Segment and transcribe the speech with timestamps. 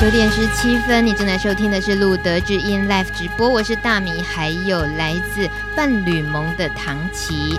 [0.00, 5.46] 九点十七分，你正在收听的是路德知音 Live 直播，我是大米，还有来自
[5.76, 7.58] 伴侣盟的唐琪，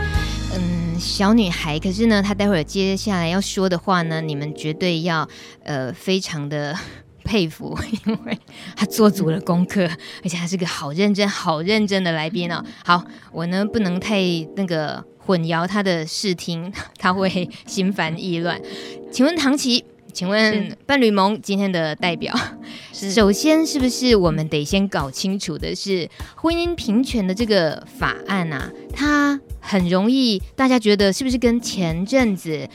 [0.55, 1.77] 嗯，小女孩。
[1.77, 5.29] 可是呢，她待会儿接下来要说的话呢，你们绝对要
[5.63, 6.75] 呃非常的
[7.23, 7.77] 佩服，
[8.07, 8.35] 因为
[8.75, 9.87] 她做足了功课，
[10.23, 12.65] 而且她是个好认真、好认真的来宾哦。
[12.83, 14.19] 好，我呢不能太
[14.55, 18.59] 那个混淆她的视听， 她会心烦意乱。
[19.11, 19.85] 请问唐琪？
[20.11, 22.35] 请问伴侣盟今天的代表，
[22.91, 28.69] 首先是不是我们得先搞清楚的是婚姻平权的这个法案啊？
[28.93, 32.67] 它很容易大家觉得是不是跟前阵子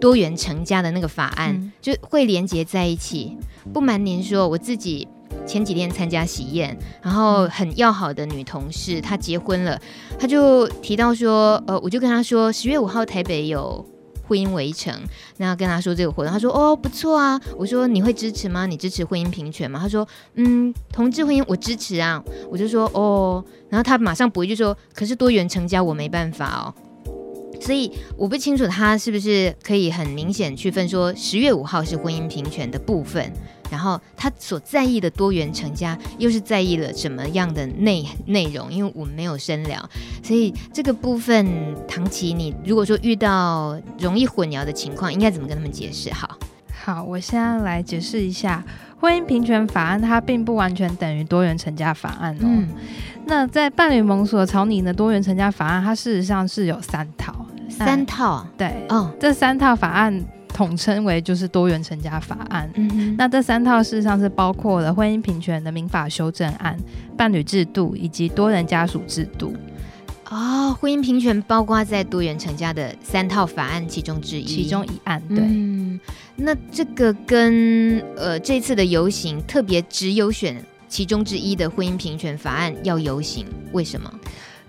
[0.00, 3.36] 多元成家的那个法案就会连接在一起？
[3.72, 5.06] 不瞒您说，我自己
[5.46, 9.80] 前几天参加喜宴，然后很要好的女同事她结婚了，
[10.18, 13.86] 她就提到说，呃，我就跟她说，十月五号台北有。
[14.32, 14.94] 婚姻围城，
[15.36, 17.38] 那跟他说这个活动，他说哦不错啊。
[17.58, 18.64] 我说你会支持吗？
[18.64, 19.78] 你支持婚姻平权吗？
[19.78, 22.24] 他说嗯，同志婚姻我支持啊。
[22.50, 26.74] 我就说哦，然后他马上补一句说，可是多元成家我没办法哦。
[27.60, 33.30] 所以我不清楚他是不是可以很明显区分说十月五号是婚姻平权的部分。
[33.72, 38.70] 然后他所在意的多元成家，又是在意了什么样的内内容？
[38.70, 39.82] 因为我们没有深聊，
[40.22, 46.12] 所以这个部分，唐琪，你如果说遇到容易混淆的情况，应该怎么跟他们解释？
[46.12, 46.36] 好，
[46.84, 48.62] 好，我现在来解释一下，
[49.00, 52.40] 婚姻平权法案它并不完全等于多元成家法案哦。
[52.42, 52.68] 嗯、
[53.24, 60.22] 那在伴侣盟所草拟的多元成家法案，它事实上是有三套，三套，对，哦，这三套法案。
[60.52, 62.70] 统称为就是多元成家法案。
[63.16, 66.76] 那这三套事实上是包括了婚姻平权的民法修正案、
[67.16, 69.54] 伴侣制度以及多人家属制度。
[70.28, 75.22] 哦，婚姻平权包括在多元成家的三套法案其中之一，其中一案。
[75.28, 76.00] 对，嗯，
[76.36, 80.56] 那这个跟呃这次的游行特别只有选
[80.88, 84.10] 其中之一的婚姻平权法案要游行，为什么？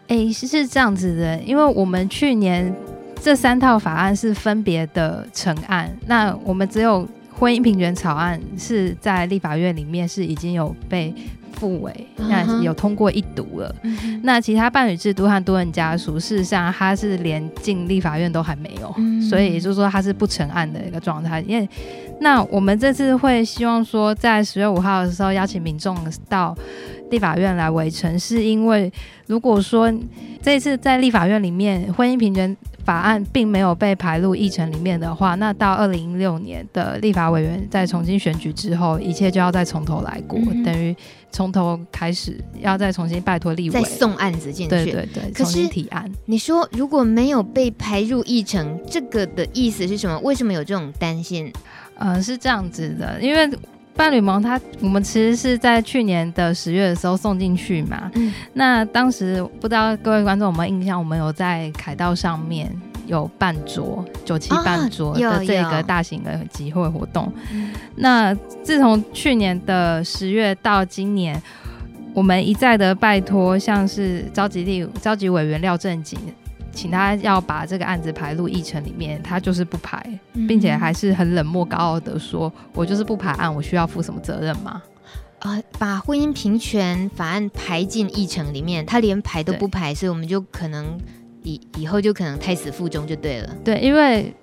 [0.08, 2.76] 诶，是是这样子的，因为我们去年。
[3.24, 11.16] 这三套法案是分别的成案，那我们只有婚姻平权草案是在立法院里面是已经有被
[11.54, 13.74] 复委，那有通过一读了。
[13.82, 14.20] Uh huh.
[14.24, 19.30] 那其他伴侣制度和多人家属，事实上它是连进立法院都还没有，uh.
[19.30, 21.40] 所以也就是说它是不成案的一个状态。
[21.48, 21.66] 因为
[22.20, 25.98] 那我们这次会希望说，在十月五号的时候邀请民众
[26.28, 26.54] 到
[27.10, 28.92] 立法院来围城，是因为
[29.28, 29.90] 如果说
[30.42, 40.96] 这次在立法院里面婚姻平权法案并没有被排入议程里面的话，那到二零一六年的立法委员再重新选举之后，一切就要再从头来过，嗯、等于
[41.32, 46.12] 从头开始要再重新拜托立委再送案子进去，对对对，重新提案。
[46.26, 50.20] 你说如果没有被排入议程，这个的意思是什么？
[50.20, 51.52] 为什么有这种担心？
[52.00, 53.50] 嗯、呃，是这样子的，因为。
[53.96, 58.10] 伴侣盟，他我们其实是在去年的十月的时候送进去嘛。
[58.16, 62.70] 嗯、那当时不知道各位观众有没有印象，我们有在凯道上面
[63.06, 67.26] 有办桌九七办桌的这个大型的集会活动。
[67.26, 67.32] 哦、
[67.96, 68.34] 那
[68.64, 71.42] 自从去年的十月到今年，
[72.14, 76.20] 我们一再的拜托，像是召集立召集委员廖正井。
[76.74, 80.04] 请他要把这个案子排入议程里面，他就是不排，
[80.48, 84.82] 并且还是很冷漠高傲的说：“我就是不排案，我需要负什么责任吗？”
[85.40, 90.98] 啊、呃，把婚姻平权法案排进议程里面，他连排都不排，所以我们就可能
[91.44, 93.56] 以以后就可能胎死腹中就对了。
[93.64, 94.34] 对，因为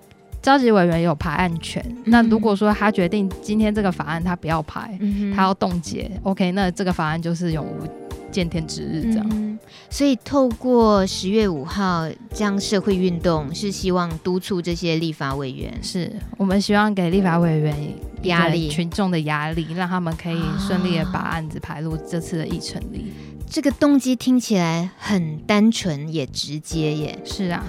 [0.40, 7.86] 召集委员有排案权，嗯、那如果说他决定今天这个法案他不要排，嗯、他要冻结，OK，那这个法案就是永无。
[8.30, 9.49] 见天之日，这样、嗯。
[9.88, 17.76] 所以透过十月五号这样社会运动，是希望督促这些立法委员，是我们希望给立法委员
[18.22, 23.12] 压力、群众的压力，让他们可以顺利的把案子排入这次的议程里。
[23.48, 27.18] 这个动机听起来很单纯也直接耶。
[27.24, 27.66] 是啊，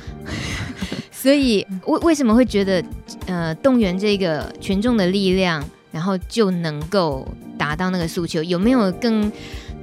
[1.12, 2.84] 所以为为什么会觉得
[3.26, 7.28] 呃动员这个群众的力量，然后就能够
[7.58, 8.44] 达到那个诉求？
[8.44, 9.32] 有没有更？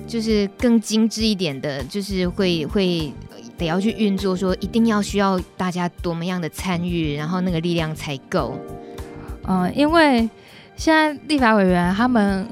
[0.08, 3.12] 就是更精致一点的，就是会会
[3.56, 8.58] 得要去运作，说一定要需要大家多么样的参与，然后那个力量才够。
[9.46, 10.28] 嗯，因为
[10.76, 12.46] 现在立法委员他们，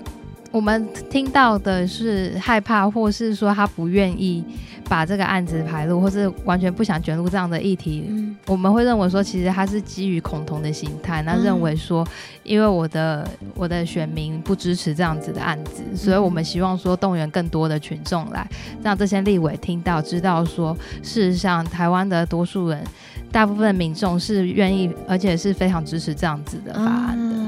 [0.50, 4.44] 我们听到的是害怕，或是说他不愿意。
[4.88, 12.06] 把这个案子排入，或是完全不想卷入这样的议题，嗯、我们会认为说，其实他是基于恐同的心态，那认为说，
[12.44, 18.48] 因为我的我的选民不支持这样子的案子，所以我们希望说动员更多的群众来，
[18.80, 20.72] 让这些立委听到，知道说，
[21.02, 22.84] 事实上台湾的多数人，
[23.32, 27.45] 大部分民众是愿意，而且是非常支持这样子的法案的。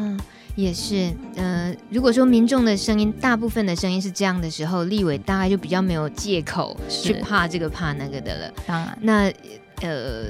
[0.59, 8.53] 也是，呃，如果说民众的声音，大部分的声音是这样的时候，立委大概就比较没有借口去怕这个怕那个的了。
[8.67, 9.33] 当然，那。
[9.81, 10.25] 呃，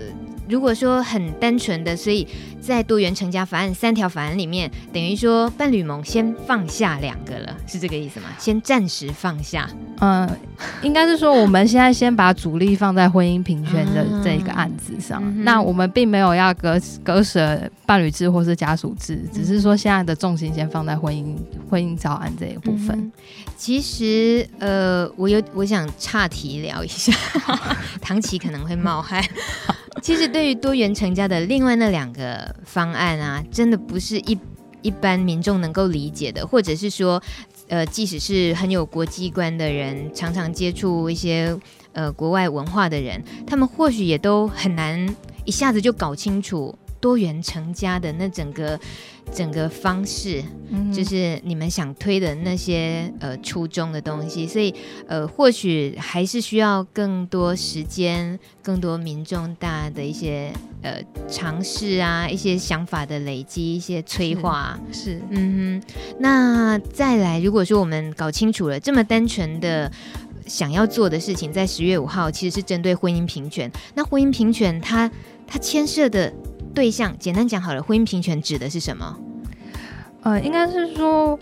[0.48, 2.26] 如果说很单纯的，所以
[2.60, 8.26] 在多元成家法案三条法案里面，等于说伴侣盟先放下两个了，是这个意思吗？
[8.38, 9.68] 先暂时放下。
[10.00, 10.36] 嗯、呃，
[10.82, 15.22] 应该是说我们现在先把主力放在婚姻平权的这一个案子上。
[15.24, 21.36] 嗯、那我们并没有要割割舍伴侣制或是家属制，只是说现在的重心先放在婚姻
[21.68, 22.96] 婚姻早案这一部分。
[22.96, 23.12] 嗯、
[23.56, 27.12] 其实，呃，我有我想岔题聊一下，
[28.00, 29.24] 唐琪可能会冒汗。
[30.02, 34.38] 其实，对于多元成家的另外那两个方案啊，真的不是一
[34.82, 37.22] 一般民众能够理解的，或者是说，
[37.68, 41.56] 呃，即使是很有国际观的人，常常接触一些
[41.92, 45.14] 呃国外文化的人，他们或许也都很难
[45.44, 46.76] 一下子就搞清楚。
[47.00, 48.76] 多元成家的那整个
[49.32, 54.74] 整个方式，嗯、就是你们想推的那些呃初衷的东西，所以
[55.06, 60.52] 呃或许还是需要更多时间、更多民众大的一些
[60.82, 64.78] 呃尝试啊，一些想法的累积、一些催化。
[64.92, 66.16] 是，是嗯哼。
[66.18, 69.90] 那再来，如果说我们搞清楚了这么单纯的
[70.46, 73.70] 想要做的事情，在十月五号其实是针对婚姻平权。
[73.94, 75.10] 那婚姻平权它
[75.46, 76.32] 它牵涉的。
[76.78, 79.16] 对象简单讲好了，婚姻平权指的是什么？
[80.22, 81.36] 呃，应该是说，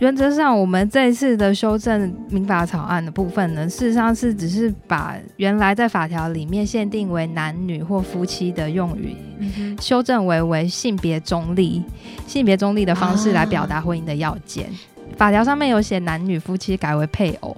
[0.00, 11.80] 原则上我们这次的修正民法草案的部分呢，事实上是只是把原来在法条里面限定为男女或夫妻的用语，嗯、修正为为性别中立、
[12.26, 14.66] 性别中立的方式来表达婚姻的要件。
[14.66, 14.74] 啊、
[15.16, 17.56] 法条上面有写男女夫妻改为配偶，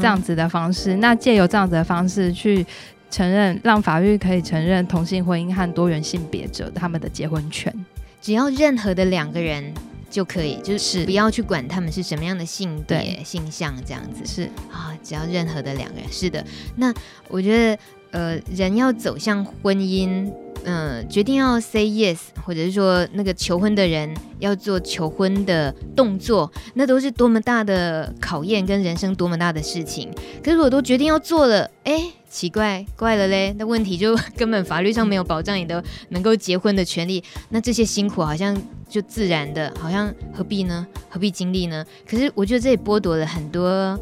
[0.00, 2.66] 这样子的方式，那借由这样子的方式去。
[3.10, 7.74] 承认让法律可以承认同性婚姻和多元性别者他们的结婚权，
[8.20, 9.72] 只要任何的两个人
[10.08, 14.24] 就可以，就是不要去管他们是什么样的性别性向这样子。
[14.24, 14.48] 是。
[14.72, 16.44] 啊，只要任何的两个人，是的。
[16.76, 16.92] 那
[17.28, 20.30] 我觉得，呃，人要走向婚姻，
[20.64, 30.10] 嗯、决定要 say yes，或者是说那个求婚的人要做求婚的动作，那都是多么大的考验跟人生多么大的事情。
[30.42, 32.10] 可是我都决定要做了，哎。
[32.30, 38.56] 奇怪怪了嘞，那问题就根本法律上没有保障你的能够结婚的权利，那这些辛苦好像
[38.88, 40.86] 就自然的，好像何必呢？
[41.08, 41.84] 何必经历呢？
[42.08, 43.98] 可是我觉得这也剥夺了很多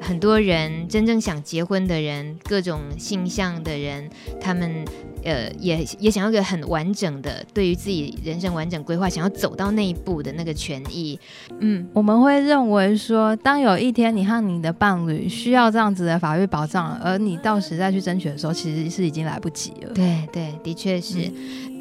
[0.00, 4.08] 很多人真正想结婚的人，各种性向的人，
[4.40, 4.84] 他们。
[5.22, 11.20] 呃，也也想要一个很完整的，对于自己人生完整规划，想要走到那一步的那个权益。
[11.58, 19.92] 嗯，我们会认为说，当有一天你和你的伴侣需要这样子的法律保障，而你到时再去争取的时候，其实是已经来不及了。
[19.92, 21.30] 对对，的确是。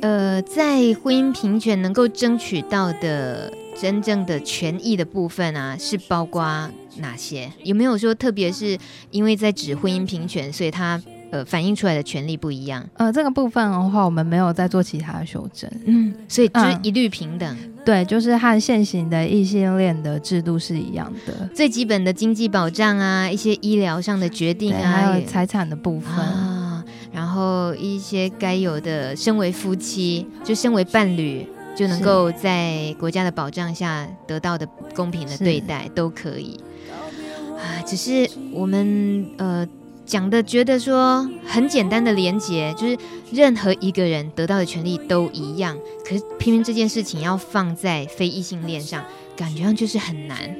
[0.01, 6.69] 嗯、呃，在婚姻平权能够争取到的真正的权益的部分啊，是包括
[6.99, 7.51] 哪些？
[7.63, 8.77] 有没有说，特别是
[9.11, 11.01] 因为在指婚姻平权，所以他。
[11.31, 12.83] 呃，反映出来的权利不一样。
[12.95, 15.69] 呃，这个部分的话，我们没有再做其他的修正。
[15.85, 17.55] 嗯，所以就是一律平等。
[17.61, 21.47] 嗯、对，就是和现行的异性恋的制度是一样的。
[21.53, 31.45] 最基本的经济保障啊，一些医疗上的决定啊，还有财产的部分啊，然后一些该有的，身为夫妻就身为伴侣
[31.75, 36.59] 就能够在国家的保障下得到的公平的对待都可以。
[37.59, 39.67] 啊，只是我们呃。
[40.05, 42.97] 讲的觉得说很简单的连结，就是
[43.31, 49.05] 任何一个人得到的权利都一样，可是偏偏这件事情要放在非异性恋上，
[49.37, 50.57] 感觉上就是很难。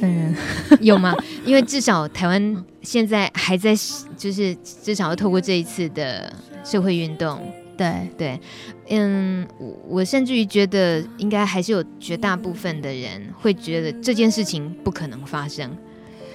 [0.00, 0.34] 嗯，
[0.82, 1.14] 有吗？
[1.44, 3.76] 因为至少台湾现在还在，
[4.16, 6.32] 就是至少要透过这一次的
[6.64, 7.40] 社会运动，
[7.76, 8.40] 对对，
[8.88, 9.46] 嗯，
[9.88, 15.70] 我甚至于觉得应该还是有绝大部分的人会觉得这件事情不可能发生。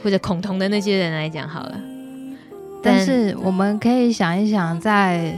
[0.01, 1.77] 或者恐同的那些人来讲好了，
[2.81, 5.37] 但是我们可以想一想，在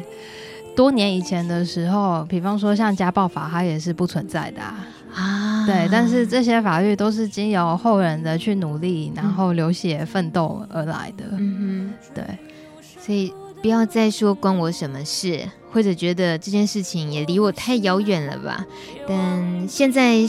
[0.75, 4.88] 多年以前的时候，比方说像家暴法，它也是不存在的啊。
[5.15, 11.24] 啊对，但是这些法律都是经由后人的去努力，然后流血奋斗而来的。
[11.31, 12.24] 嗯哼，对，
[13.00, 18.65] 所以不要再说关我什么事，或者觉得这件事情也离我太遥远了吧。
[19.07, 20.27] 但现在。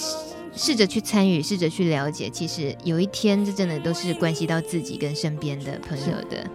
[0.55, 6.47] 试着去参与，试着去了解，其实有一天，这真的都是关系到自己跟身边的朋友的。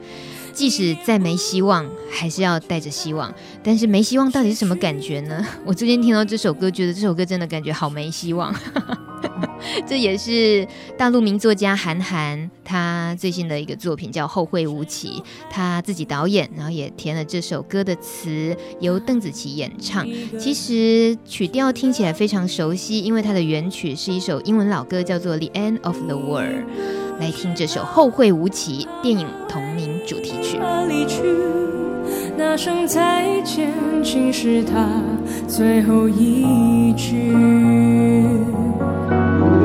[0.53, 3.34] 即使再没希望，还是要带着希望。
[3.63, 5.44] 但是没希望到底是什么感觉呢？
[5.65, 8.53] 我最近听到这首歌，觉得这首歌真的感觉好没希望。
[9.88, 20.06] 这也是大陆名作家韩寒他最新的一个作品，叫《后会无期》，他自己导演，然后也填了这首歌的词，由邓紫棋演唱。
[20.40, 26.66] 其实曲调听起来非常熟悉，因为它的原曲是一首英文老歌，叫做《The End of the World》。
[27.20, 30.60] 来听这首《后会无期》电影同名主题曲。
[32.38, 35.02] 那声再见，竟是他
[35.48, 37.34] 最后一句。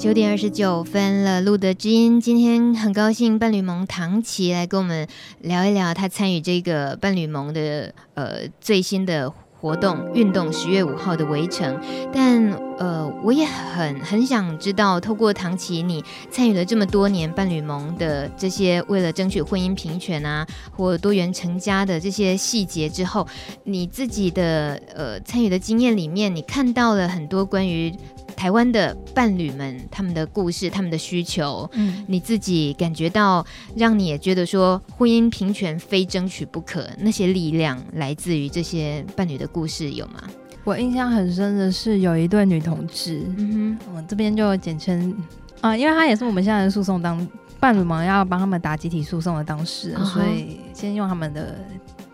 [0.00, 5.06] 九点二十九分了，露德知音今天很高兴，伴侣盟唐琪来跟我们
[5.42, 9.30] 聊一聊他参与这个伴侣盟的呃最新的。
[9.60, 11.78] 活动运动十月五号的围城，
[12.10, 23.28] 但呃，我也很很想知道，透过唐琪你参与了这么多年伴侣盟的这些为了争取婚姻平权啊，或多元成家的这些细节之后，
[23.64, 27.94] 你自己的呃参与的经验里面，你看到了很多关于。
[28.40, 33.44] 台湾的伴侣们，他们的故事，他们的需求，嗯，你自己感觉到，
[33.76, 40.22] 让你也觉得说，婚姻平权非争取不可，那些力量来自于这些伴侣的故事有吗？
[40.64, 45.14] 我印象很深的是有一对女同志，嗯哼，我这边就简称
[45.60, 47.28] 啊，因为她也是我们现在的诉讼当
[47.60, 51.58] 伴侣们要帮他们打集体诉讼的当事人，哦，所以先用他们的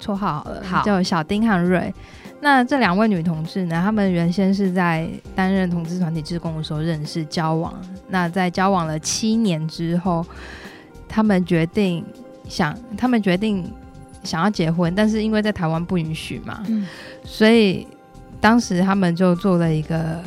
[0.00, 1.94] 绰号好了，好，叫小丁和瑞。
[2.40, 3.80] 那这两位女同志呢？
[3.82, 7.74] 她们原先是在担任同志团体志工的时候认识交往。
[8.08, 10.24] 那在交往了七年之后，
[11.08, 12.04] 她们决定
[12.48, 13.72] 想，她们决定
[14.22, 16.86] 想要结婚，但是因为在台湾不允许嘛，嗯，
[17.24, 17.86] 所以
[18.40, 20.20] 当时他们就做了一个，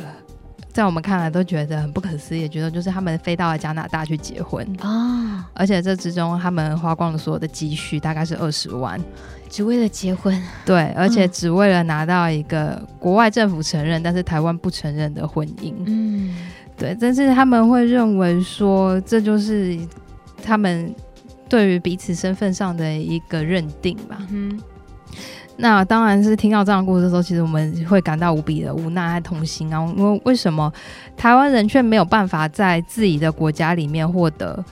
[0.72, 9.00] 在我们看来都觉得很不可思议，觉得就是他们飞到了加拿大去结婚啊，而且这之中他们花光了所有的积蓄，大概是二十万。
[9.50, 15.74] 只为了结婚，对，而且只为了拿到一个国外政府承认，嗯、但是台湾不承认的婚姻。
[15.84, 16.36] 嗯，
[16.78, 19.76] 对，但是他们会认为说，这就是
[20.40, 20.94] 他们
[21.48, 24.18] 对于彼此身份上的一个认定吧。
[24.30, 24.56] 嗯，
[25.56, 29.84] 那当然是听到这样的故事的时候，其实我们会感到无比的无奈和痛心啊！
[29.96, 30.72] 因为为什么
[31.16, 34.64] 台湾人却没有办法在自己的国家里面获得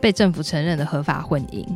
[0.00, 1.66] 被政府承认的合法婚姻？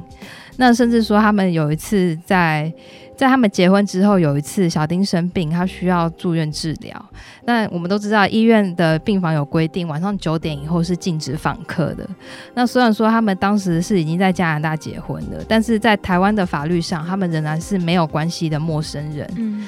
[0.56, 2.72] 那甚至说，他们有一次在
[3.16, 7.04] 在他们结婚之后，有一次小丁生病，他需要住院治疗。
[7.44, 12.08] 那我们都知道，医院的病房有规定，晚上九点以后是禁止访客的。
[12.54, 19.28] 那虽然说他们当时是已经在加拿大结婚了，但是在台湾的法律上，他们仍然是没有关系的陌生人。
[19.36, 19.66] 嗯，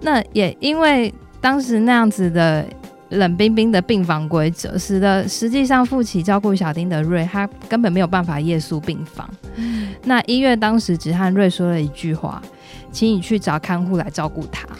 [0.00, 2.66] 那也因为当时那样子的。
[3.10, 9.28] 冷冰冰的病房规则，使得实际上负起照顾小丁的瑞，他根本没有办法夜宿病房。
[9.54, 12.42] 嗯、那医院当时只和瑞说了一句话
[12.90, 14.66] ：“请你去找看护来照顾他。”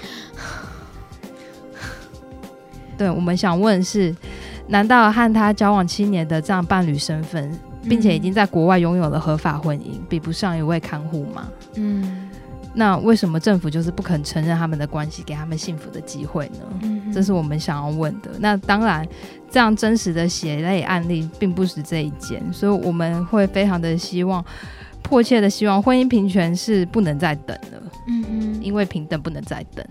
[2.99, 4.15] 对，我们想问是：
[4.67, 7.57] 难道和他交往七年的这样伴侣身份，
[7.89, 11.47] 并且已经在国外拥有了合法婚姻，比不上一位看护吗？
[11.75, 12.26] 嗯。
[12.77, 16.67] 那为什么政府就是不肯承认他们的关系，给他们幸福的机会呢？
[16.83, 17.13] 嗯。
[17.13, 18.31] 这是我们想要问的。
[18.39, 19.07] 那当然，
[19.51, 24.45] 这样真实的血泪案例并不是这一件，所以我们会非常的希望，
[25.03, 27.83] 迫切的希望婚姻平权是不能再等了。
[28.09, 29.85] 嗯哼，因为平等不能再等。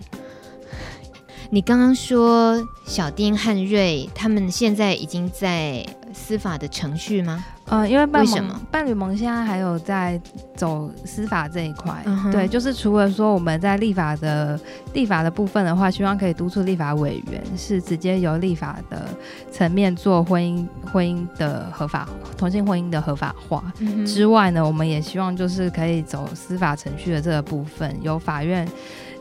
[1.50, 7.44] 你刚刚说小丁和瑞他们现在已经在司法的程序吗？
[7.66, 10.20] 呃，因为伴侣盟伴侣盟现在还有在
[10.54, 14.58] 走司法这一块，嗯、对，就是除了说我们在立法的
[14.92, 19.08] 立法的部分的话，希望可以督促立法委员是直接由立法的
[19.50, 28.66] 层面做婚姻婚姻的合法同性婚姻的合法化、嗯、之外呢，我们也希望就是可以走司法程序的这个部分，由法院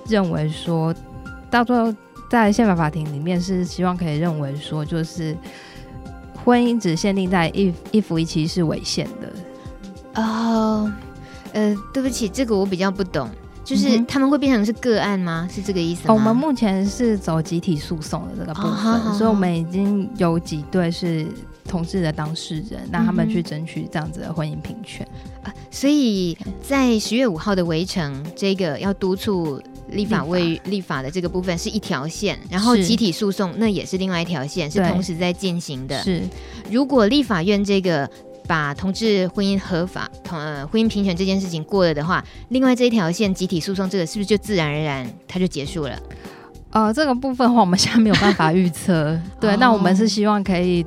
[0.08, 0.94] 认为说，
[1.50, 1.91] 到最后
[2.29, 5.36] 在宪法法庭里面是希望可以认为说就是。
[6.44, 10.94] 婚姻只限定在一一夫一妻是违宪的哦，
[11.53, 13.27] 呃，对不起，这个我比较不懂，
[13.63, 15.50] 就是他们会变成是个案吗？
[15.51, 16.13] 是这个意思吗？
[16.13, 21.25] 哦，我们目前是走集体诉讼的这个部分，哦、好好好，所以我们已经有几对是
[21.67, 25.03] 同志的当事人，那他们去争取这样子的婚姻平权。
[25.41, 36.01] 啊，所以在十月五号的围城，这个要督促立法为立法的这个部分是一条线，然后集体诉讼那也是另外一条线，是同时在进行的。
[36.03, 36.21] 是，
[36.71, 38.09] 如果立法院这个
[38.47, 45.99] 把同志婚姻合法、同呃婚姻平权这件事情过了的话，另外这一条线集体诉讼这个是不是就自然而然它就结束了？
[46.71, 49.19] 呃，这个部分的话，我们现在没有办法预测。
[49.39, 50.85] 对，那我们是希望可以。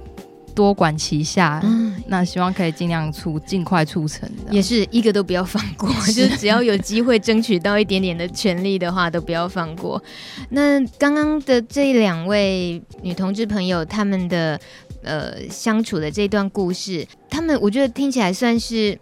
[0.59, 10.03] 多管齐下，嗯，那希望可以尽量促尽快促成的，也是一个都不要放过， 就是只要有机会争取到一点点的权利的话，都不要放过。
[10.51, 14.61] 那刚刚的这两位女同志朋友，他们的
[15.05, 18.99] 呃相处的这段故事，他们我觉得听起来算是。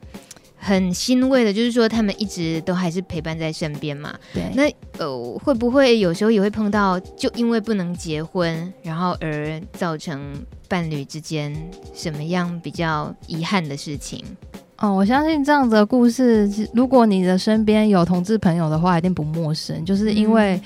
[0.56, 4.14] 很欣慰的，就是说他们一直都还是陪伴在身边嘛。
[4.32, 10.34] 对，那呃，会不会有时候也会碰到，就因为不能结婚，然后而造成
[10.68, 11.54] 伴侣之间
[11.94, 14.24] 什么样比较遗憾的事情？
[14.78, 19.84] 哦，我相信这样子的故事，如果你的身边有同志朋友的话，一定不陌生。
[19.84, 20.60] 就是因为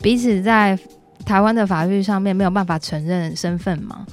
[0.00, 0.76] 彼此在
[1.24, 4.04] 台湾的法律上面没有办法承认身份嘛。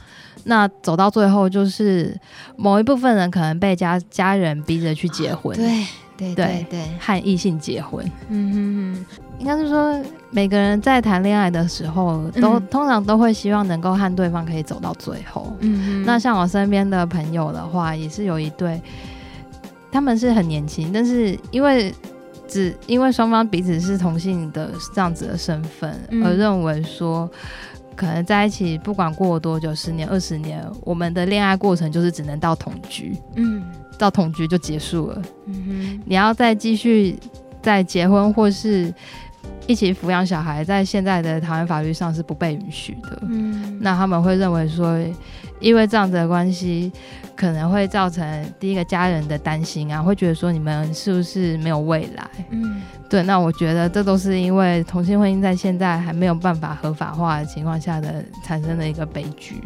[0.50, 2.20] 那走到最后，就是
[2.58, 5.86] 某一部分人可能被家家人逼着去结婚，对
[6.18, 8.04] 对对对，和异性结婚。
[8.30, 8.56] 嗯嗯
[8.96, 9.06] 嗯，
[9.38, 9.96] 应该是说
[10.32, 15.56] 每个人在谈恋爱的时候，都、嗯、通常都会希望能够和对方可以走到最后。
[15.60, 18.82] 嗯哼，那像我身边的朋友的话，也是有一对，
[19.92, 21.94] 他们是很年轻，但是因为
[22.48, 27.30] 只因为双方彼此是同性的这样子的身份，嗯、而认为说。
[28.00, 33.62] 可能在一起，不管过了多久，十年、二十年，我们的恋爱过程就是只能到同居，嗯，
[33.98, 35.22] 到同居就结束了。
[35.48, 37.20] 嗯哼，你要再继续
[37.62, 38.94] 再结婚或是
[39.70, 43.20] 一起抚养小孩，在现在的台湾法律上是不被允许的。
[43.30, 44.98] 嗯，那他们会认为说，
[45.60, 46.92] 因为这样子的关系，
[47.36, 52.28] 可能会造成第一个家人的担心啊，会觉得说你们是不是没有未来？
[52.50, 52.82] 嗯。
[53.08, 59.62] 对，那我觉得这都是因为同性婚姻在现在还没有办法合法化的情况下的产生的一个悲剧。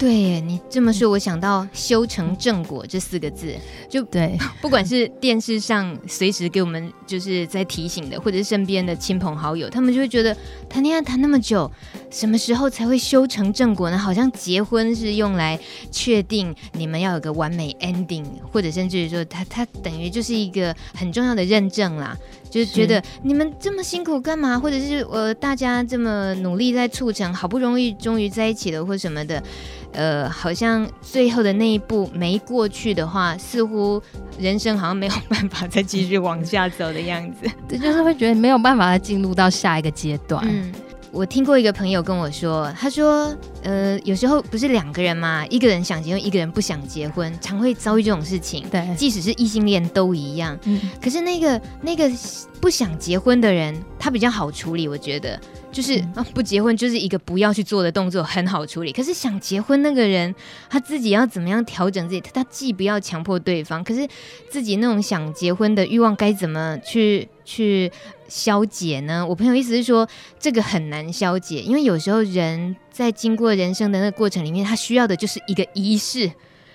[0.00, 3.54] 对耶，你这么说，我想到“修成正果”这四个字，
[3.86, 10.34] 就对， 不管是电视上随时给我们就是在提醒的，或者是身边的亲朋好友，他们就会觉得
[10.70, 11.70] 谈恋爱谈那么久，
[12.10, 13.98] 什么时候才会修成正果呢？
[13.98, 15.60] 好像结婚是用来
[15.90, 22.16] 确定你们要有个完美 ending，或者甚至于说，它它等于就是一个很重要的认证啦。
[22.50, 24.58] 就是觉得你们这么辛苦干嘛？
[24.58, 29.42] 或者是呃，大家这么努力在促成，好不容易终于在一起了，或什么的。
[29.92, 34.00] 呃，好像最后的那一步没过去的话，似乎
[34.38, 37.50] 人生好像没有办法再继续往下走的样子。
[37.68, 40.46] 对，就是会觉得没有办法再进入到下一个阶段。
[40.48, 40.72] 嗯，
[41.12, 48.64] 我听过一个朋友跟我说，他说，呃，有时候不是两个人嘛，一个人想结婚，一个人不想结婚，常会遭遇这种事情。
[48.70, 50.56] 对，即使是异性恋都一样。
[50.64, 52.08] 嗯，可是那个那个
[52.60, 55.38] 不想结婚的人，他比较好处理，我觉得。
[55.72, 58.90] 就是啊，不结婚就是一个不要去做的动作，很好处理。
[58.90, 60.34] 可是想结婚那个人，
[60.68, 62.20] 他自己要怎么样调整自己？
[62.34, 64.04] 他既不要强迫对方，可是
[64.48, 67.88] 自己那种想结婚的欲望该怎么去去
[68.30, 69.26] 消解呢？
[69.26, 76.32] 我朋友意思是说，这个很难消解，因为有时候人在经过人生的那个过程里面，他需要的就是一个仪式。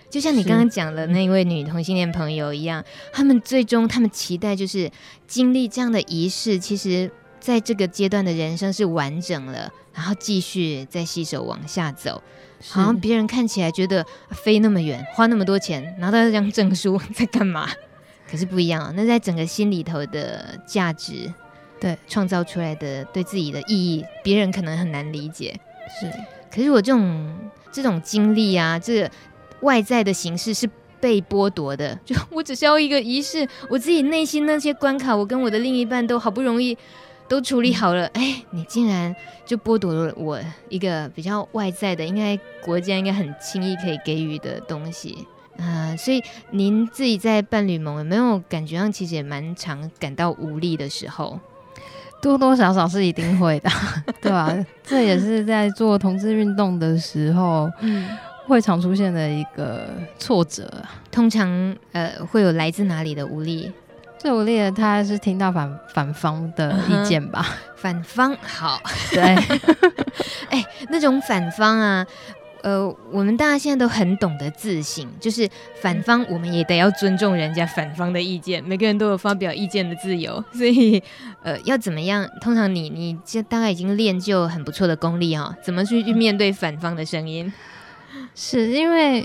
[0.09, 4.91] 就像你刚刚讲的那位女同性恋朋友一样，他们最终他们期待就是
[5.25, 7.09] 经历这样的仪式，其实。
[7.37, 12.19] 在这个阶段的人生是完整了，然后继续再携手往下走，
[12.67, 17.69] 好像别人看起来觉得飞那么远，花那么多钱拿到这张证书 在干嘛？
[18.27, 21.31] 可是不一样啊，那在整个心里头的价值，
[21.85, 25.55] 对，创造出来的对自己的意义，别人可能很难理解。
[25.87, 26.11] 是，
[26.51, 29.11] 可是我这种这种经历啊，这个
[29.61, 30.67] 外在的形式是
[30.99, 36.75] 被剥夺的， 就我只需要一个仪式，我自己内心那些关卡，我跟我的另一半都好不容易。
[37.27, 39.15] 都处理好了，哎，你竟然
[39.47, 46.21] 就剥夺了我一个比较外在的，应该国家应该很轻易可以给予的东西，嗯、呃，所以
[46.51, 51.39] 您自己在伴侣盟有没有感觉上其实也蛮常感到无力的时候？
[52.25, 53.69] 多多少少是一定会的，
[54.19, 54.65] 对吧、啊？
[54.83, 60.67] 这也是在做同志运动的时候，嗯，会常出现的一个挫折。
[61.11, 61.47] 通常，
[61.91, 63.71] 呃，会有来自哪里的无力？
[64.17, 67.45] 最无力的，他是听到反反方的意见吧？
[67.47, 69.21] 嗯、反方好，对，
[70.49, 72.03] 哎、欸，那种反方啊，
[72.65, 75.47] 呃，我们大家现在都很懂得自省，就是
[75.83, 81.01] 反方，我们也得要尊重人家反方的意见，每个人都有发表意见的自由， 所以，
[81.43, 82.27] 呃，要怎么样？
[82.41, 87.53] 通常你你这大概已经练就很不错的功力哈、怎么去去面对反方的声音？
[88.33, 89.23] 是因为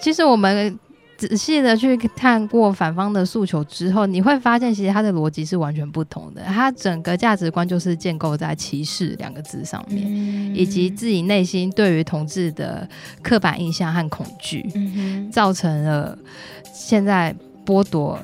[0.00, 0.78] 其实我们。
[1.16, 6.42] 仔细的去看过反方的诉求之后，你会发现其实他的逻辑是完全不同的。
[6.42, 12.88] 他整个价值观就是建构在歧视两个字上面，嗯、以及自己内心对于同志的
[13.22, 16.16] 刻板印象和恐惧，嗯、造成了
[16.72, 18.18] 现在剥夺。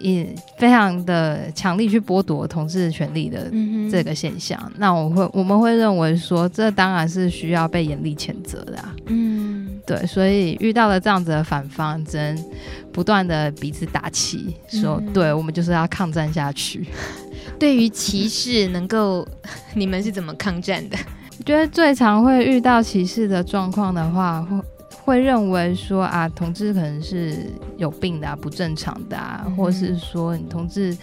[0.00, 3.50] 也非常的强力去剥夺同志权利的
[3.90, 8.94] 这个现象，嗯、那我会我们会认为说，这当然是需要被严厉谴责的、啊。
[9.06, 9.57] 嗯，
[9.88, 12.44] 对，所以遇到了这样子的反方，只能
[12.92, 16.86] 不断的彼此打气，说，嗯、对我们就是要抗战下去。
[17.58, 19.26] 对于歧视，能够
[19.74, 20.98] 你们是怎么抗战的？
[21.38, 24.60] 我觉得最常会遇到歧视的状况的话，会。
[25.04, 27.46] 会认为说啊，同志可能是
[27.78, 30.94] 有病的啊，不正常的啊，嗯、或是说你同志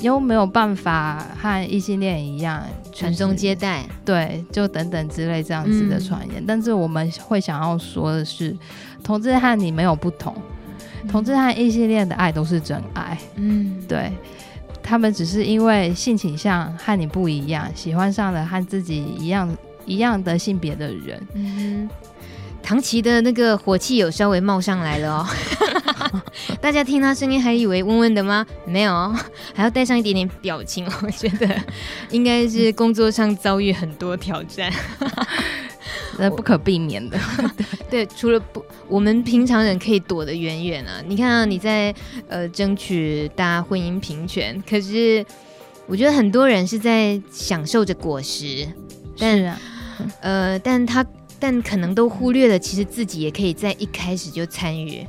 [0.00, 6.42] 又没有办法和异性恋一样传宗接代，对，就等等之类这样子的传言。
[6.42, 8.56] 嗯、但是我们会想要说的是，
[9.02, 10.34] 同志和你没有不同，
[11.02, 13.18] 嗯、同志和异性恋的爱都是真爱。
[13.36, 14.12] 嗯，对，
[14.82, 19.56] 他们只是因为性倾向和你不一样，喜欢上了和自己一样
[19.86, 21.26] 一样的性别的人。
[21.34, 21.88] 嗯。
[22.66, 25.26] 唐琪的那个火气有稍微冒上来了哦，
[26.60, 28.44] 大家听他声音还以为温温的吗？
[28.64, 29.14] 没有，
[29.54, 30.84] 还要带上一点点表情。
[31.00, 31.48] 我觉得
[32.10, 34.72] 应该是工作上遭遇很多挑战，
[36.18, 37.16] 那不可避免的。
[37.88, 41.00] 对，除了不，我们平常人可以躲得远远啊。
[41.06, 41.94] 你看啊，你在
[42.26, 45.24] 呃争取大家婚姻平权，可是
[45.86, 48.66] 我觉得很多人是在享受着果实，
[49.16, 49.60] 但是啊，
[50.20, 51.06] 呃，但他。
[51.38, 55.06] 但可能都忽略了，其实自己也可以在一开始就参与。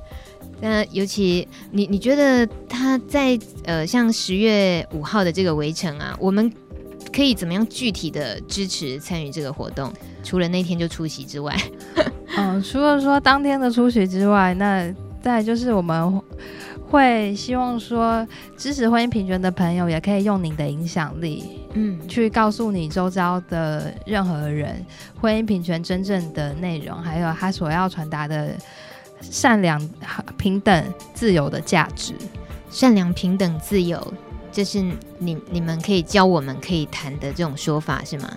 [0.59, 6.51] 那尤其你，你觉得他在呃，像十月五号的这个围城啊，我们
[7.13, 9.93] 可以怎么样具体的支持参与这个活动？
[10.23, 11.55] 除了那天就出席之外，
[12.35, 16.21] 嗯， 除了说当天的出席之外，那再就是我们。
[16.89, 24.85] 会希望说，支持婚姻平权的朋友也可以用你的影响力，嗯，去告诉你周遭的任何人，
[25.19, 28.55] 婚姻平权真正的内容，还有他所要传达的
[29.21, 29.79] 善良、
[30.37, 32.13] 平等、自由的价值。
[32.69, 34.13] 善良、平等、自由，
[34.51, 34.83] 这是
[35.19, 38.29] 你你们可以教我们可以谈的这种说法是吗？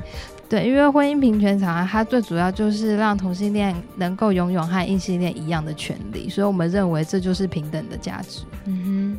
[0.50, 8.40] 对，因为婚姻平权法案，它最主要就是让同性恋能够拥有和异性恋一样的权利，所以我们认为这就是平等的价值。
[8.64, 9.16] 嗯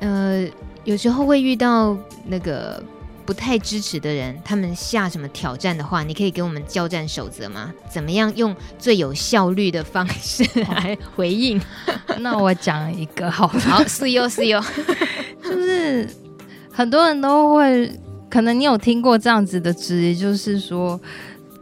[0.00, 0.48] 哼，呃，
[0.84, 2.80] 有时候会遇到那个
[3.26, 7.74] 不太支持的人，他们下什么挑战的话，你可以给我们交战守则吗？
[7.90, 11.60] 怎么样用最有效率的方式来回应？
[12.20, 14.62] 那我讲一个好了，好，是哟是哟，
[15.42, 16.08] 就是
[16.72, 17.90] 很多人都会。
[18.30, 21.00] 可能你有听过这样子的质疑，就是说，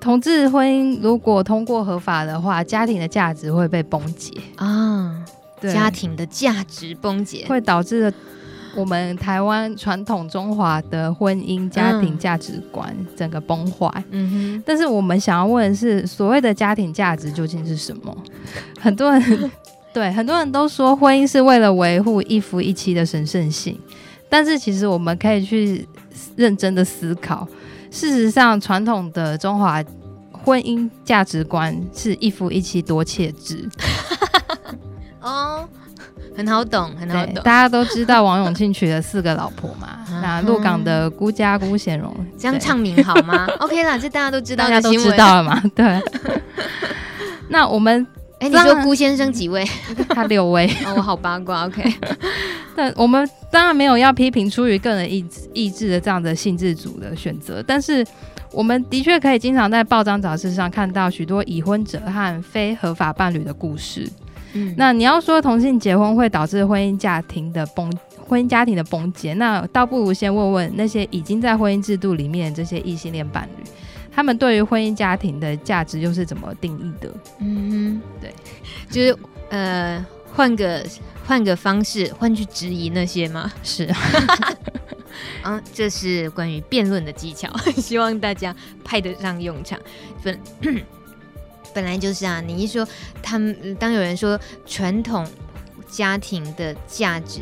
[0.00, 5.24] 同志婚姻如果通过合法的话，家庭的价值会被崩解啊。
[5.60, 8.12] 对，家庭的价值崩解会导致
[8.76, 13.90] 我们台湾传统中华的婚姻家庭价值观整个崩坏。
[14.10, 14.62] 嗯哼。
[14.66, 18.14] 但是我们想要问的是，所谓的家庭价值究竟是什么？
[18.78, 19.50] 很多人
[19.94, 23.80] 对很多人都说，婚姻是为了维护一夫一妻的神圣性，
[24.28, 25.88] 但是其实我们可以去。
[26.36, 27.48] 认真的思考，
[27.90, 29.82] 事实上，传统的中华
[30.30, 33.68] 婚姻价值观是一夫一妻多妾制。
[35.20, 35.68] 哦，
[36.36, 37.34] 很好懂，很好懂。
[37.36, 39.98] 大家都知道王永庆娶了四个老婆嘛？
[40.22, 43.46] 那鹿港的辜家辜显荣，这样唱名好吗？
[43.60, 45.62] OK 啦，这大家都知道，大家都知道了嘛？
[45.74, 46.00] 对。
[47.48, 48.06] 那我们。
[48.38, 49.64] 哎，你说辜先生几位？
[50.10, 50.66] 他六位。
[50.86, 51.66] 哦，我好八卦。
[51.66, 51.82] OK，
[52.76, 58.06] 但我们当然没有要批评出于个人意志意志的这样的性自主的选择，但是
[58.52, 64.06] 我们的确可以经常在报章杂志上看到许多已婚者和非合法伴侣的故事。
[64.52, 67.90] 嗯，那你要说同性结婚会导致婚姻家庭的崩
[68.28, 73.64] 婚姻家庭的崩解，那倒不如先问问那些已经在婚姻制度里面的这些异性恋伴侣。
[74.16, 77.14] 他们对于婚姻家庭的价值又是怎么定义的？
[77.38, 78.34] 嗯哼，对，
[78.90, 79.18] 就是
[79.50, 80.82] 呃，换个
[81.26, 83.52] 换个方式，换去质疑那些吗？
[83.62, 83.84] 是，
[85.44, 89.78] 啊，这是关于辩论的技巧， 希望大家派得上用场。
[90.22, 90.40] 本
[91.74, 92.88] 本来就是啊，你一说
[93.22, 95.26] 他们，当有人说传统
[95.86, 97.40] 家庭的价值，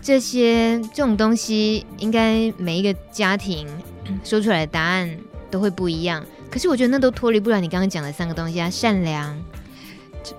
[0.00, 3.66] 这些这种东西，应该每一个家庭
[4.22, 5.18] 说出来的答案。
[5.54, 9.40] 都会不一样，可是我觉得那都脱离不了你刚刚讲的三个东西啊：善良、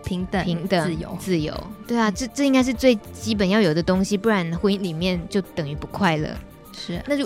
[0.04, 1.68] 平等、平等、自由、自由。
[1.88, 6.30] 对啊，这这应该是最基本要有的东西，不然婚姻里面就等于不快乐。
[6.78, 7.26] 是，那就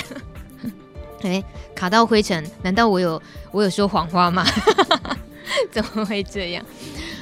[1.24, 1.42] 哎
[1.74, 4.44] 卡到灰尘，难道我有我有说谎话吗？
[5.72, 6.62] 怎么会这样？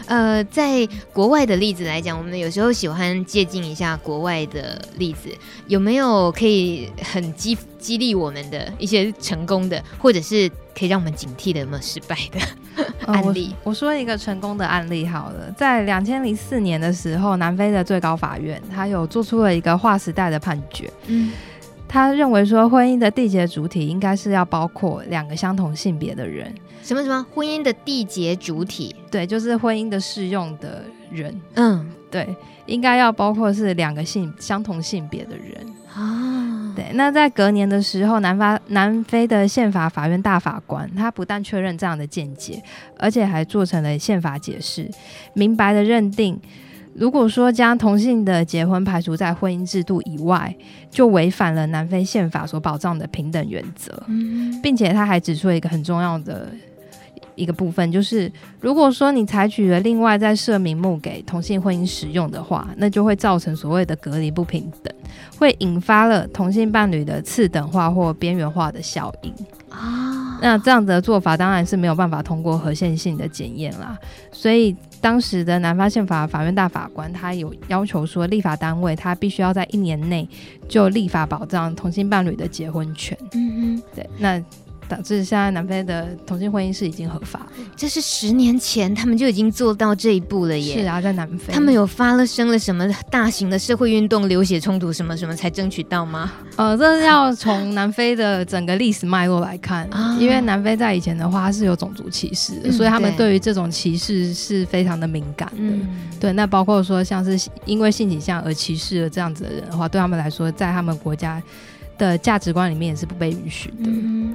[0.06, 5.30] 呃，在国外的例子来讲，我们有时候喜欢借鉴一下国外的例子，
[5.66, 13.54] 有没有可以很激激励我们的一些成功的，或者是可以让我们警惕的，有没有失败的 案例？
[13.62, 20.90] 我说一个成功的案例好了，在两千零四年的时候，南非的最高法院他有做出了一个划时代的判决。
[21.06, 21.32] 嗯。
[21.86, 26.52] 他认为说，婚姻的缔结主体应该是要包括两个相同性别的人。
[26.84, 27.26] 什么什么？
[27.34, 28.94] 婚姻的缔结主体？
[29.10, 31.34] 对，就是婚姻的适用的人。
[31.54, 35.66] 嗯，对，应该要包括是两个性相同性别的人。
[35.94, 36.84] 啊，对。
[36.92, 42.62] 那在隔年的时候，南法南非的宪法法院大法官，他不但确认这样的见解，
[42.98, 44.90] 而且还做成了宪法解释，
[45.32, 46.38] 明白的认定。
[46.96, 50.54] 如果说将同性的结婚排除在婚姻制度以外，
[50.90, 54.00] 就违反了南非宪法所保障的平等原则。
[54.06, 56.52] 嗯，并且他还指出了一个很重要的
[57.34, 64.94] 一个部分，就是如果说你采取了另外再设名目给同性婚姻使用的话，那就会造成所谓的隔离不平等，
[65.38, 69.32] 会引发了同性伴侣的次等化或边缘化的效应。
[69.68, 73.98] 啊，那这样的做法当然是没有办法通过合宪性的检验啦，
[74.32, 74.74] 所以。
[75.04, 80.26] 当时的南发宪法法院大法官，他有要求说，立法单位他必须要在一年内
[80.66, 83.14] 就立法保障同性伴侣的结婚权。
[83.34, 84.42] 嗯嗯，对，那。
[84.88, 90.80] 导致现在南非的同性婚姻是已经合法，这是十年前他们就已经做到这一步了耶。
[90.80, 96.32] 是啊，在南非，他们有发生了什么大型的社会运动、流血冲突什么什么才争取到吗？
[96.56, 105.56] 呃，这是要从南非的整个历史脉络来看，啊，因为南非在以前的话是有种族歧视的，嗯，所以他们对于这种歧视是非常的敏感的。
[105.58, 105.88] 嗯，
[106.20, 111.42] 对，那包括说像是因为性倾向而歧视了这样子的人的话，对他们来说，在他们国家
[111.98, 113.86] 的价值观里面也是不被允许的。
[113.86, 114.34] 嗯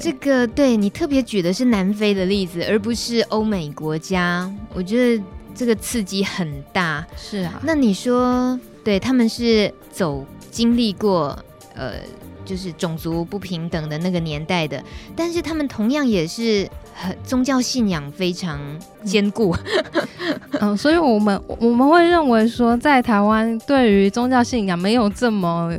[0.00, 4.52] 这个对你特别举的是南非的例子，而不是欧美国家。
[4.74, 5.22] 我觉得
[5.54, 7.06] 这个刺激很大。
[7.16, 11.38] 是啊，那你说，对他们是走经历过
[11.74, 11.94] 呃，
[12.44, 14.82] 就是种族不平等的那个年代的，
[15.14, 18.60] 但是他们同样也是很宗教信仰非常
[19.04, 19.56] 坚固。
[19.92, 25.72] 嗯，嗯，所以我们我们会认为说，在台湾对于宗教信仰没有这么。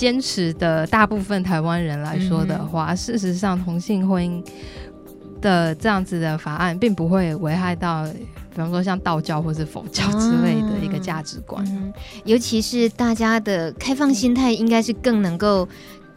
[0.00, 4.42] 坚持的大部分台湾人来说的话，嗯，事实上同性婚姻
[5.42, 11.62] 的这样子的法案，并不会危害到，比方说像道教或是佛教之类的一个价值观。
[11.68, 11.92] 嗯，
[12.24, 15.68] 尤其是大家的开放心态，应该是更能够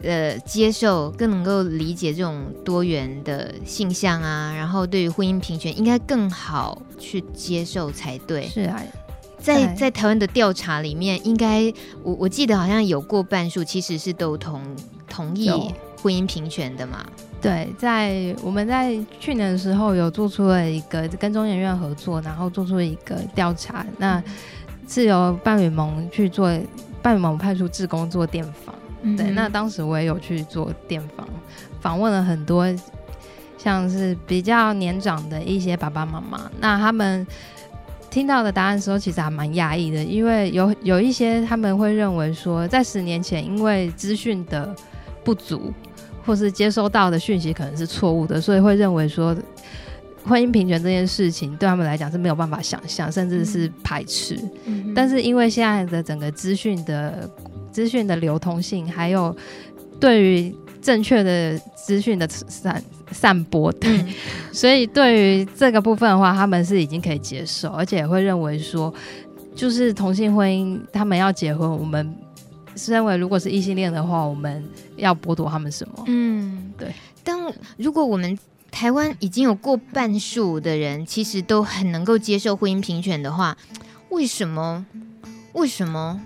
[0.02, 8.48] 呃接受，更能够理解这种多元的性向啊，然后对于婚姻平权，应该更好去接受才对。
[8.48, 8.82] 是啊。
[9.44, 11.70] 在在台湾的调查里面，应该
[12.02, 14.62] 我我记得好像有过半数其实是都同
[15.06, 15.50] 同意
[16.00, 17.04] 婚姻平权的嘛。
[17.42, 24.22] 对，在我们在去年的时候有做出了一个跟中研院合作，然后做出了一个调查，那
[24.88, 26.50] 是由伴侣盟去做，
[27.02, 28.74] 伴侣盟派出志工做电访。
[29.02, 29.14] 嗯。
[29.14, 31.28] 对，那当时我也有去做电访，
[31.82, 32.66] 访问了很多
[33.58, 37.26] 像是比较年长的一些爸爸妈妈，那他们。
[38.14, 44.72] 听到的答案的时候，其实还蛮讶异的，因为有有一些他们会认为说，在十年前，因为资讯的
[45.24, 45.72] 不足，
[46.24, 49.36] 或是接收到的讯息可能是错误的，所以会认为说，
[50.24, 54.38] 婚姻平权这件事情对他们来讲是没有办法想象，甚至是排斥。
[54.64, 54.92] 嗯。
[54.94, 57.28] 但是因为现在的整个资讯的
[57.72, 59.36] 资讯的流通性，还有
[59.98, 64.08] 对于正确的资讯的散散播，对，嗯、
[64.52, 68.92] 所以对于这个部分的话，他们是已经可以接受，而且也会认为说，
[69.56, 72.14] 就是同性婚姻，他们要结婚，我们
[72.86, 74.62] 认为如果是异性恋的话，我们
[74.96, 76.04] 要剥夺他们什么？
[76.06, 76.92] 嗯，对。
[77.24, 77.36] 但
[77.78, 78.38] 如果我们
[78.70, 83.56] 台湾已经有过半数的人，其实都很能够接受婚姻平权的话，
[84.10, 84.84] 为什么？
[85.54, 86.20] 为什么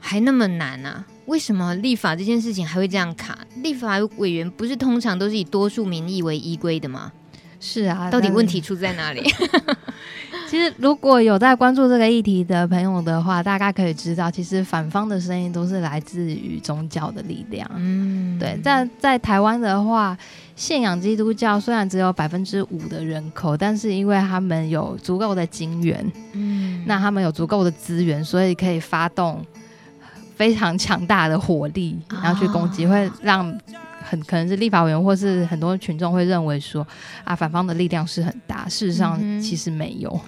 [0.00, 1.06] 还那么难呢、啊？
[1.26, 3.38] 为什么立法这件事情还会这样卡？
[3.62, 7.12] 立法委员不是通常都是以多数民意为依归的吗？
[7.60, 9.22] 是啊，到底问题出在哪里？
[10.46, 17.68] 其实如果有在关注这个议题的朋友的话，大概可以知道，其实反方的声音都是来自于宗教的力量。
[17.74, 18.60] 嗯，对。
[18.62, 20.16] 但在台湾的话，
[20.54, 29.44] 信仰基督教虽然只有百分之五的人口，但是因为他们有足够的金源，嗯，那他们有足够的资源，所以可以发动。
[30.36, 33.46] 非常强大的火力，然后去攻击，会让
[34.02, 36.86] 很可能是立法委员或是很多群众会认为说
[37.24, 38.68] 啊，反方的力量是很大。
[38.68, 40.20] 事实上，其实没有。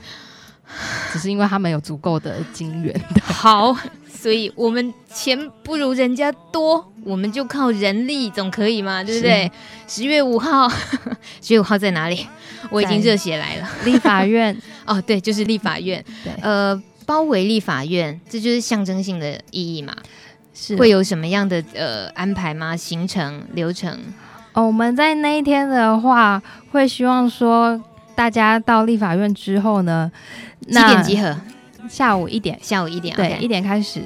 [1.12, 3.00] 只是因为他们有足够的金源。
[3.22, 3.72] 好，
[4.12, 9.50] 所以我们钱不如人家多，我们就靠人力总可以嘛，对不对？
[9.86, 10.68] 十月五号，
[11.40, 12.26] 十月五号在哪里？
[12.70, 16.74] 我已经热血来了，立法院哦，对，就是立法院，对，呃，
[17.06, 19.96] 包围立法院，这就是象征性的意义嘛。
[20.52, 22.76] 是会有什么样的呃安排吗？
[22.76, 23.98] 行程流程？
[24.54, 26.42] 哦，我们在那一天的话，
[26.72, 27.82] 会希望说
[28.14, 30.10] 大家到立法院之后呢，
[30.66, 31.36] 几点集合？
[31.88, 34.00] 下午一点，下午一点，对一点开始。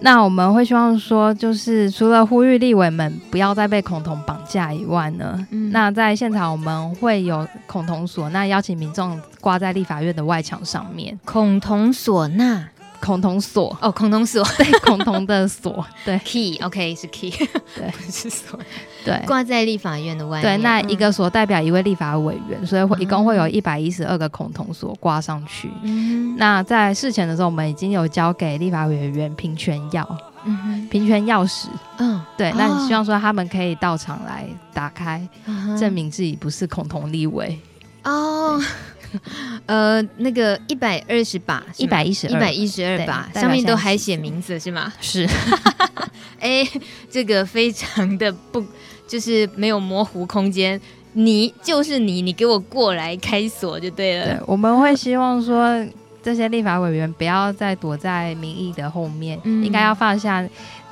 [0.00, 11.18] 那我们会希望说，就是除了呼吁立委们不要再被恐同绑架以外呢，嗯、那在现场我们会有恐同锁，那邀请民众挂在立法院的外墙上面。
[11.24, 12.68] 恐同锁，那？
[12.98, 17.30] 恐同锁哦，恐同锁， 对，恐同的锁，对， key，OK、okay, 是 key，
[17.76, 18.58] 对， 是锁，
[19.04, 20.58] 对，挂在立法院的外面。
[20.58, 25.70] 对，那一个锁代表一位立法委员，嗯、所以会一共会有一百一十二个恐同锁挂上去。
[25.82, 30.06] 嗯，那在事前的时候，我们已经有交给立法委员平权钥，
[30.44, 31.66] 嗯，平权钥匙，
[31.98, 37.58] 嗯，对，那希望说他们可以到场来打开，嗯、证明自己不是恐同立委。
[38.04, 38.62] 哦。
[39.66, 44.92] 呃，那个一百二十把，一百一十二，一百一十二把，上面都还写名字是吗？
[45.00, 45.26] 是，
[46.38, 48.62] 哎、欸，这个非常的不，
[49.06, 50.78] 就是没有模糊空间，
[51.12, 54.26] 你就是你，你给我过来开锁就对了。
[54.26, 55.82] 对，我们会希望说，
[56.26, 60.44] 这些立法委员不要再躲在民意的后面，嗯、应该要放下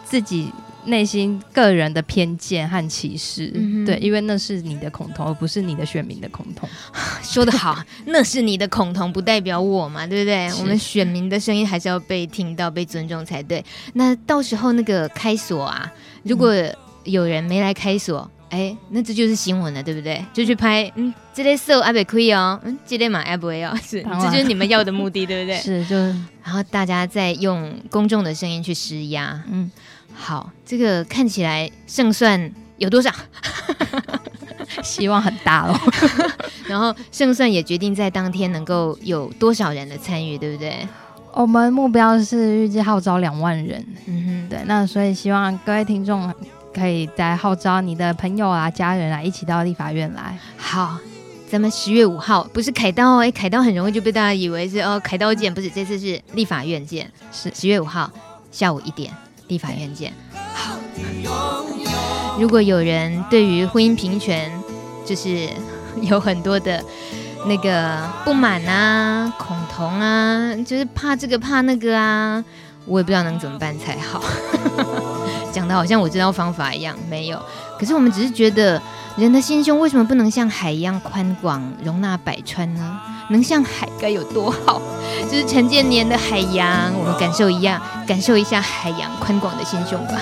[0.04, 0.48] 自己。
[0.86, 6.68] 内心个人的偏见和歧视，嗯、对，因为那是你的恐同，而不是你的选民的恐同。
[7.24, 10.52] 说得好，那是你的恐同，不代表我嘛，对不对？
[10.60, 13.64] 我们选民的声音还是要被听到、被尊重才对。
[13.94, 15.90] 那到时候那个开锁啊，
[16.22, 16.52] 如果
[17.04, 20.24] 有人没来开锁，哎、嗯，那这就是新闻了，对不对？
[20.32, 25.56] 就去拍，嗯，这类搜阿北亏哦，嗯，这类马阿不会哦， 是，这就是你们要的目的，对不对？
[25.60, 29.70] 是，就然后大家再用公众的声音去施压，嗯。
[30.16, 33.10] 好，这个看起来胜算有多少？
[34.80, 35.76] 希望很大哦。
[36.68, 40.86] 然后胜算也决定在当天能够有多少人的参与，对不对？
[41.32, 43.84] 我们目标是预计号召两万人。
[44.06, 44.60] 嗯哼，对。
[44.66, 46.32] 那所以希望各位听众
[46.74, 50.36] 可以再号召你的朋友啊、家人啊，一起到立法院来。
[50.56, 50.98] 好，
[51.48, 58.10] 咱们十月五号不是凯道哎，凯道很容易就被大家以为是哦凯道见，不是，这次是立法院见，是十月五号
[58.50, 59.12] 下午一点。
[59.48, 60.10] 立法院见。
[60.54, 60.78] 好，
[62.40, 64.50] 如果有人对于婚姻平权
[65.04, 65.50] 就是
[66.00, 66.82] 有很多的
[67.46, 72.42] 那个不满啊、恐同啊，就是怕这个怕那个啊，
[72.86, 74.24] 我也不知道能怎么办才好。
[75.54, 77.40] 讲的好像我知道方法一样，没有。
[77.78, 78.82] 可是我们只是觉得，
[79.16, 83.00] 人的心胸为什么不能像海一样宽广，容纳百川呢？
[83.30, 84.82] 能像海该有多好？
[85.30, 90.20] 就是陈建年的海洋，我们感受一样，感受一下海洋宽广的心胸吧。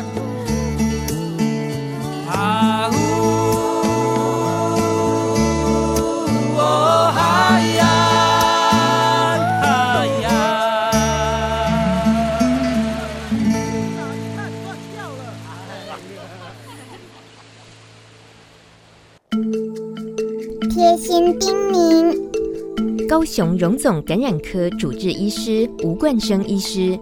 [20.69, 23.09] 贴心叮咛。
[23.09, 26.99] 高雄荣总感染科主治医师吴冠生医师，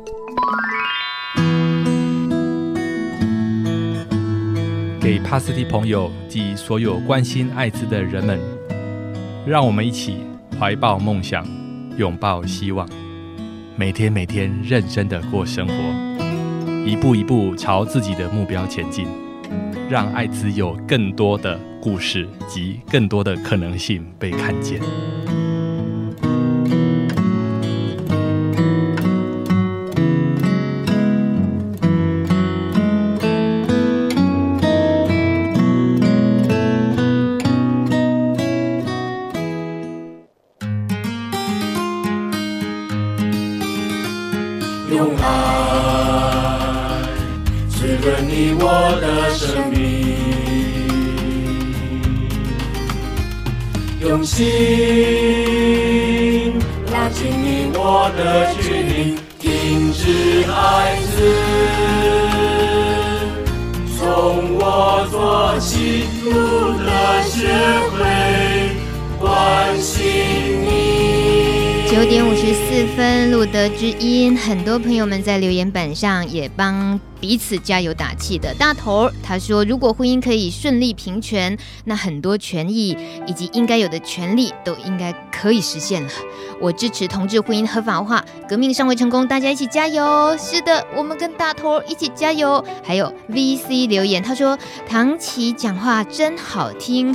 [5.01, 8.39] 给帕斯蒂朋友及所有关心艾滋的人们，
[9.45, 10.19] 让我们一起
[10.57, 11.45] 怀抱梦想，
[11.97, 12.89] 拥抱希望，
[13.75, 15.75] 每天每天认真的过生活，
[16.87, 19.09] 一步一步朝自己的目标前进，
[19.91, 24.81] 让艾滋有更多的故事及更多的可能性被看见。
[72.89, 78.55] 分，路德之音，很多朋友们在留言板上也帮彼此加油打气的。
[78.55, 86.11] 大头他说，如果婚姻可以顺利平权，那很多权益以及应该有的权利都应该可以实现了。
[86.61, 90.37] 我支持同志婚姻合法化，革命尚未成功，大家一起加油！
[90.39, 92.65] 是的，我们跟大头一起加油。
[92.85, 94.59] 还有 VC 留言，他说
[94.89, 97.15] 唐琪讲话真好听，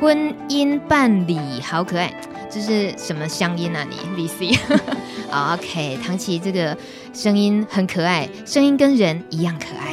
[0.00, 2.12] 婚姻伴侣好可爱。
[2.50, 3.96] 这是什么乡音啊你？
[4.16, 6.76] 你 VC，OK， 唐琪这个
[7.12, 9.92] 声音很可爱，声音跟人一样可爱。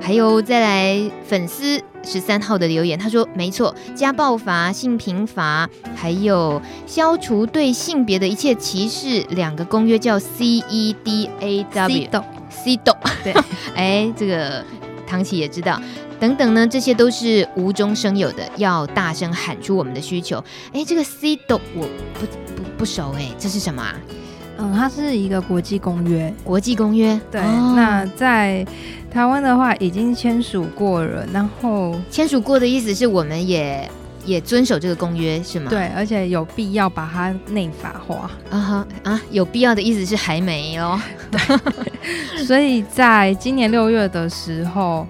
[0.00, 12.94] 还有再来粉丝十三号的留言，他说没错，家暴法、性平法，还有消除对性别的一切歧视，两个公约叫 CEDAW，CEDAW，
[13.24, 13.34] 对，
[13.74, 14.64] 哎，这个
[15.06, 15.80] 唐琪也知道。
[16.18, 20.42] 等等呢，这些都是无中生有的，要大声喊出我们的需求。
[20.72, 23.94] 哎，这个 CEDAW 我不不不熟哎，这是什么啊？
[24.58, 26.32] 嗯，它是一个国际公约。
[26.42, 27.42] 国际公约，对。
[27.42, 28.66] 哦、那在
[29.10, 31.26] 台湾的话，已经签署过了。
[31.30, 33.86] 然后签署过的意思是我们也
[34.24, 35.68] 也遵守这个公约，是吗？
[35.68, 38.30] 对，而且有必要把它内法化。
[38.48, 40.98] 啊哈啊，有必要的意思是还没哦。
[42.46, 45.06] 所以在今年六月的时候。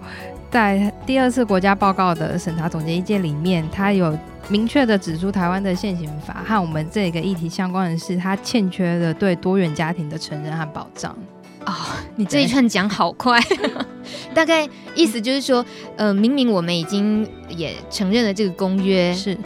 [0.51, 4.17] 在第二次国家报告的审查总结意见里面，他有
[4.49, 11.15] 明确的指出，台湾的现行法和我们这个议题相关的是，它欠缺的对多元家庭的承认和保障。
[11.67, 11.73] 哦，
[12.15, 13.41] 你这一串讲好快，
[14.33, 15.67] 大概意思就是说，
[15.97, 19.37] 呃，明明我们已经也承认了这个公约，是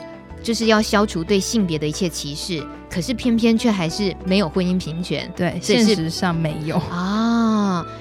[0.43, 5.33] 就是要消除对性别的一切歧视，可是偏偏却还是没有婚姻平权。
[5.35, 7.39] 对，现实上没有啊。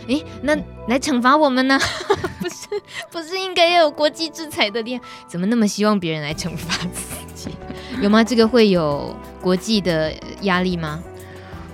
[0.07, 0.55] 诶，那
[0.87, 1.79] 来惩罚我们呢？
[2.39, 2.67] 不是，
[3.11, 4.99] 不是应该要有国际制裁的力？
[5.27, 7.49] 怎么那么希望别人来惩罚自己？
[8.01, 8.23] 有吗？
[8.23, 11.01] 这个会有国际的压力吗？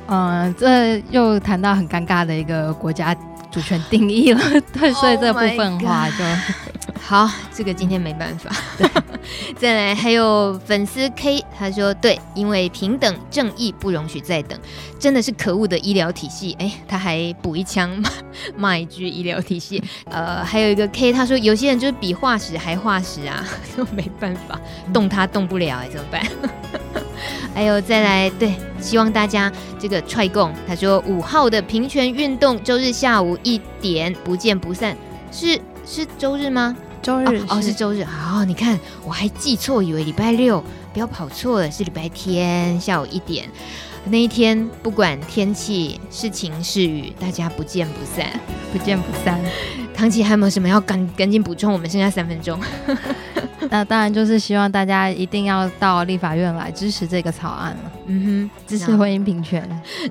[0.07, 3.15] 嗯，这又谈到很尴尬的一个国家
[3.51, 4.41] 主权定义了。
[4.73, 6.15] 对，所以这部分话就。
[7.07, 8.49] 好，这个今天没办法。
[9.59, 14.59] 再来，还有粉丝 K，他说对，因为平等正义不容许再等，
[14.97, 16.55] 真的是可恶的医疗体系。
[16.57, 18.09] 哎，他还补一枪骂，
[18.57, 19.83] 骂一句医疗体系。
[20.05, 23.45] 呃，还有一个 K，他说有些人就是比化石还化石啊，
[23.77, 24.59] 都没办法
[24.91, 26.25] 动他动不了，哎，怎么办？
[27.53, 30.51] 还有再来，对，希望大家这个踹共。
[30.67, 34.97] 他说五号的平权运动，周日下午一点不见不散，
[35.31, 36.75] 是是周日吗？
[37.05, 40.59] 周日哦，是周日哦，你看我还记错，以为礼拜六，
[40.91, 43.47] 不要跑错了，是礼拜天下午一点
[44.05, 48.27] 那一天，不管天气是晴是雨，大家不见不散，
[48.73, 49.39] 不见不散。
[49.93, 51.71] 唐琪还有没有什么要赶赶紧补充？
[51.71, 52.59] 我们剩下三分钟。
[53.69, 57.91] 那当然就是希望大家一定要到立法院来支持这个草案了。
[58.07, 59.63] 嗯哼，支持婚姻平权，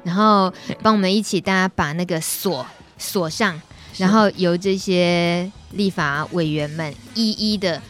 [0.05, 2.65] 然后帮我们一起，大家把那个锁
[2.97, 3.61] 锁上。
[3.97, 7.81] 然后由这些立法委员们一一的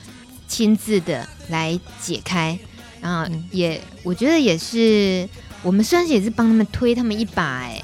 [0.47, 2.59] 亲自的来解开，
[3.01, 5.29] 然后也我觉得也是
[5.63, 7.83] 我们算是也是帮他们推他们一把哎，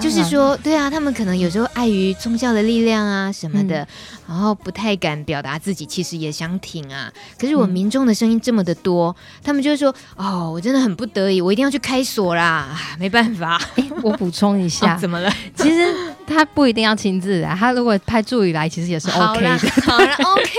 [0.00, 3.86] 就是说对啊，他们可能有时候碍于宗教的力量啊什么的，
[4.28, 7.10] 然后不太敢表达自己，其实也想挺啊。
[7.38, 13.60] 可是我民众的声音这么的多，他们就说哦，我真的很不得已，我一定要去开锁啦，没办法。
[14.02, 15.32] 我补充一下， 怎么了？
[15.56, 15.94] 其实。
[16.26, 19.58] 他不一定要亲自来，他如果派助理来，其实也是 OK 的。
[19.82, 20.50] 好了， OK，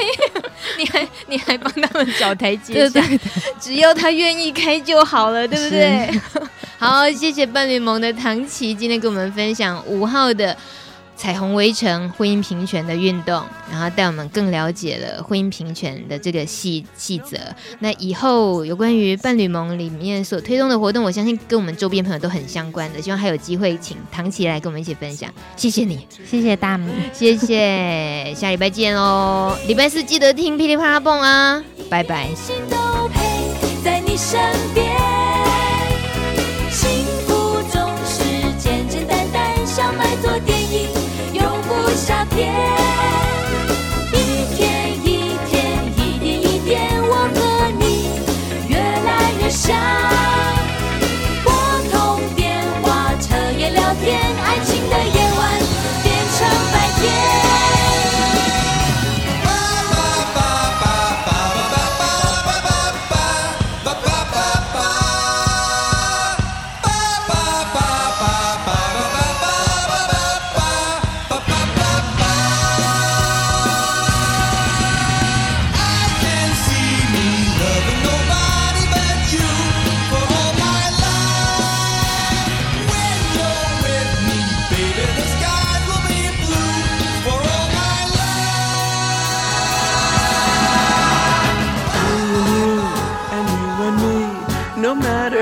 [0.77, 3.01] 你还你还帮他们找台阶下，
[3.59, 6.21] 只要他愿意开就好了，对不对？
[6.85, 10.55] 好，谢谢伴侣盟的唐琪今天跟我们分享五号的。
[11.17, 17.37] 彩虹围城婚姻平权的运动，然后带我们更了解了婚姻平权的这个细细则。
[17.79, 23.01] 那以后有关于伴侣盟里面所推动的活动，我相信跟我们周边朋友都很相关的。
[23.01, 25.33] 希望还有机会请唐琪来跟我们一起分享。
[25.55, 29.57] 谢谢你，谢谢大米，谢谢，下礼拜见哦！
[29.67, 32.27] 礼拜四记得听噼里啪啦蹦啊，拜拜。
[34.05, 34.17] 一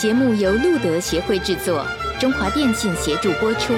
[0.00, 1.84] 节目由路德协会制作，
[2.18, 3.74] 中华电信协助播出。